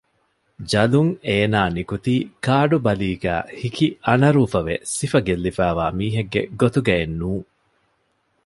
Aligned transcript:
ޖަލުން 0.71 1.11
އޭނާ 1.27 1.59
ނިކުތީ 1.75 2.13
ކާޑު 2.45 2.77
ބަލީގައި 2.85 3.45
ހިކި 3.59 3.87
އަނަރޫފަވެ 4.05 4.75
ސިފަ 4.95 5.19
ގެއްލިފައިވާ 5.27 5.85
މީހެއްގެ 5.97 6.41
ގޮތުގައެއް 6.61 7.15
ނޫން 7.19 7.47